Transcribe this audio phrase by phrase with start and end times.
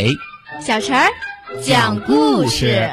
[0.00, 0.18] 伟、
[0.62, 1.10] 小陈儿
[1.62, 2.90] 讲故事。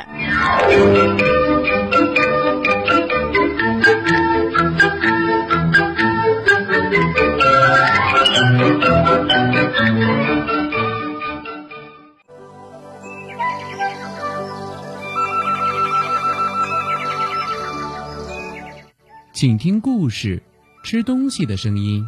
[19.33, 20.43] 请听故事：
[20.83, 22.05] 吃东西的声音。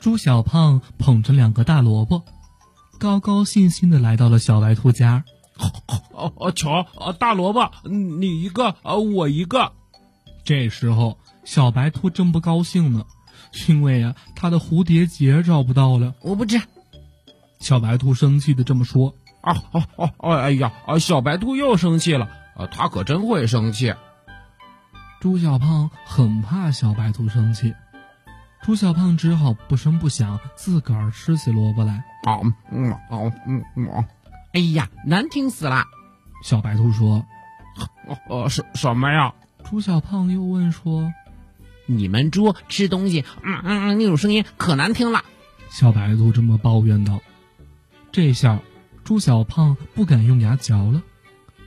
[0.00, 2.22] 猪小胖捧着两个大萝卜，
[2.98, 5.24] 高高兴兴的来到了小白兔家。
[6.12, 6.86] 哦哦，瞧，
[7.18, 9.72] 大萝卜，你一个，我一个。
[10.44, 13.04] 这时候，小白兔正不高兴呢，
[13.68, 16.14] 因为啊，它的蝴蝶结找不到了。
[16.22, 16.60] 我不吃。
[17.60, 19.14] 小白兔生气的这么说。
[19.42, 20.34] 啊哦哦哦！
[20.36, 22.28] 哎呀，啊，小白兔又生气了。
[22.56, 23.94] 啊，他可真会生气。
[25.20, 27.74] 猪小胖很怕小白兔生气，
[28.62, 32.04] 猪小胖只好不声不响自个儿吃起萝卜来。
[32.24, 32.40] 啊
[32.72, 34.04] 嗯啊嗯嗯，
[34.52, 35.84] 哎呀，难听死了！
[36.42, 37.24] 小白兔说
[38.28, 41.12] ：“呃什什么呀？”猪小胖又问说
[41.86, 45.24] ：“你们猪吃东西，嗯嗯那种声音可难听了。”
[45.70, 47.20] 小白兔这么抱怨道。
[48.12, 48.60] 这下，
[49.04, 51.02] 猪小胖不敢用牙嚼了，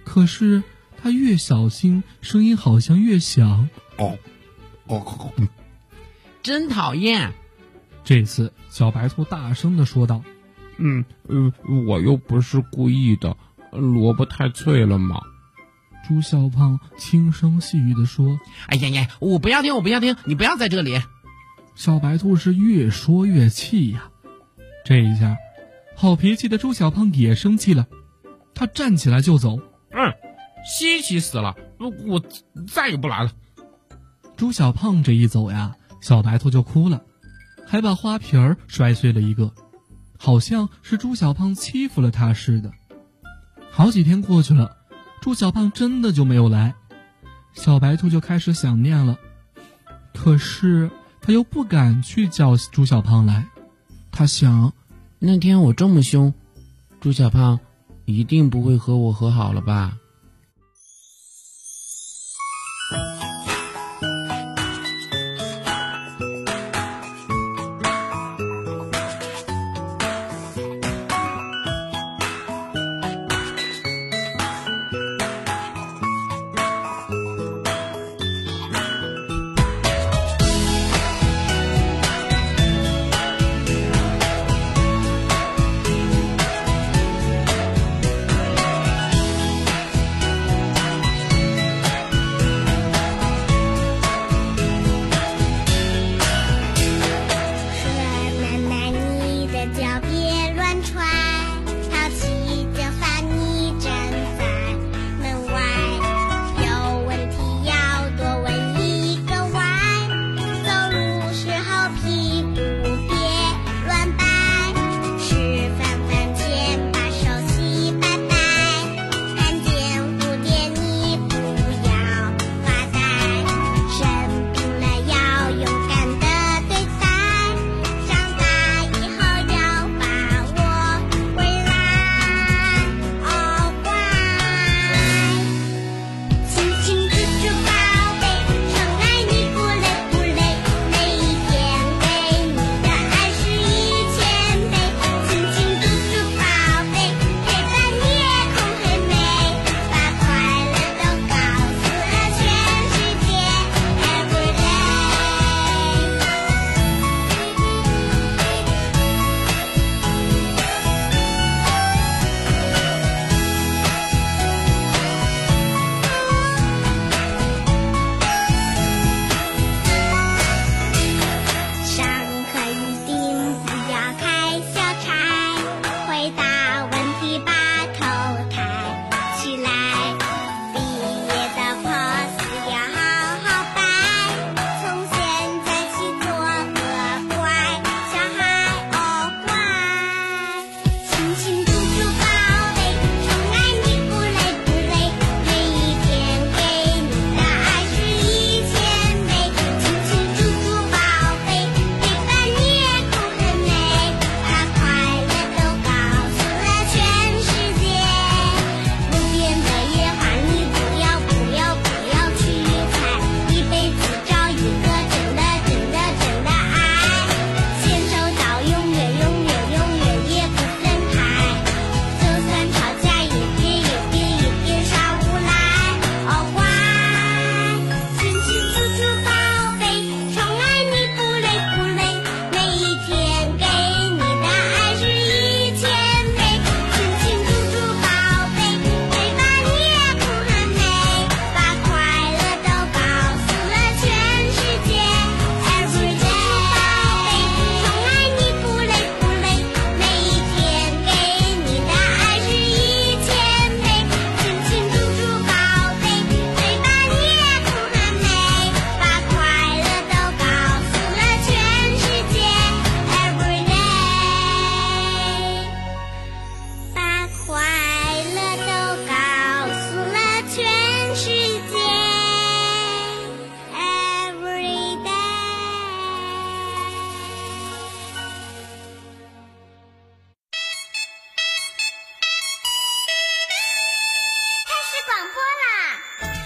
[0.03, 0.63] 可是。
[0.99, 3.69] 他越小心，声音好像越响。
[3.99, 4.17] 哦，
[4.87, 5.31] 哦，
[6.41, 7.33] 真讨厌！
[8.03, 10.23] 这次小白兔大声的说道
[10.77, 11.53] ：“嗯，呃，
[11.87, 13.35] 我又不是故意的，
[13.71, 15.21] 萝卜太脆了嘛。”
[16.07, 21.01] 朱小胖轻声细语的说：“哎呀呀，我不要听，我不要听，你不要在这里！”
[21.75, 24.09] 小白兔是越说越气呀。
[24.85, 25.35] 这一下，
[25.95, 27.87] 好脾气的朱小胖也生气了，
[28.53, 29.59] 他站起来就走。
[29.91, 30.13] 嗯。
[30.65, 31.55] 稀奇死了！
[31.79, 32.21] 我
[32.67, 33.31] 再也不来了。
[34.35, 37.03] 朱小胖这一走呀，小白兔就哭了，
[37.65, 39.53] 还把花瓶儿摔碎了一个，
[40.17, 42.71] 好像是朱小胖欺负了他似的。
[43.69, 44.77] 好几天过去了，
[45.21, 46.73] 朱小胖真的就没有来，
[47.53, 49.17] 小白兔就开始想念了。
[50.13, 50.89] 可是
[51.21, 53.47] 他又不敢去叫朱小胖来，
[54.11, 54.73] 他想，
[55.19, 56.33] 那天我这么凶，
[56.99, 57.59] 朱小胖
[58.05, 59.97] 一定不会和我和好了吧。